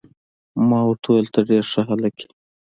[0.67, 2.27] ما ورته وویل: ته ډیر ښه هلک يې.